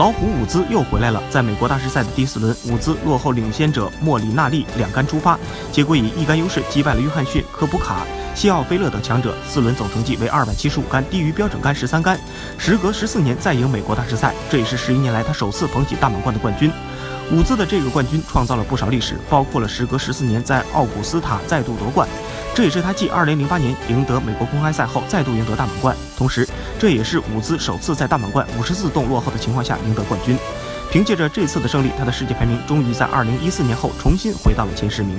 [0.00, 5.38] 老虎伍兹又回来了，在美国大师赛的第四轮，伍兹落后领先者莫里纳利两杆出发，
[5.70, 12.18] 结果以一杆优势击败了约翰逊、科普卡、西奥菲勒等强者，四轮总成绩为二百七十五杆，低于标准杆十三杆。
[12.56, 16.72] 时隔十四年再赢美国大师赛，这也是十一年来他首次捧起大满贯的冠军。
[17.30, 22.08] 伍兹的这个冠军创造了不少历史，包括了时隔十四年在奥古斯塔再度夺冠，
[22.60, 26.46] 这也是他继2008年赢得美国公开赛后再度赢得大满贯，同时
[26.78, 30.36] 这也是伍兹首次在大满贯五十四洞落后的情况下赢得冠军。
[30.90, 35.18] 凭借着这次的胜利，他的世界排名终于在2014年后重新回到了前十名。